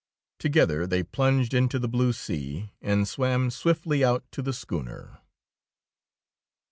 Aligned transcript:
Together 0.39 0.87
they 0.87 1.03
plunged 1.03 1.53
into 1.53 1.77
the 1.77 1.87
blue 1.87 2.11
sea 2.11 2.71
and 2.81 3.07
swam 3.07 3.51
swiftly 3.51 4.03
out 4.03 4.23
to 4.31 4.41
the 4.41 4.51
schooner. 4.51 5.19